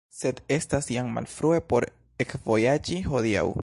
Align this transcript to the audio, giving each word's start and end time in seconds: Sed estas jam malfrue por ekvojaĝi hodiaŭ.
Sed 0.19 0.39
estas 0.55 0.89
jam 0.95 1.11
malfrue 1.17 1.61
por 1.73 1.87
ekvojaĝi 2.27 3.01
hodiaŭ. 3.13 3.51